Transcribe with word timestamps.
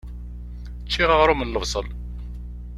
Ččiɣ 0.85 1.09
aɣrum 1.13 1.41
n 1.43 1.49
lebṣel. 1.53 1.87